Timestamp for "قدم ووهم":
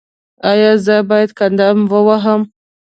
1.39-2.41